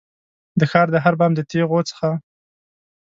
د 0.59 0.61
ښار 0.71 0.87
د 0.93 0.97
هر 1.03 1.13
بام 1.19 1.31
د 1.35 1.39
تېغو 1.51 1.79
څخه 1.89 2.07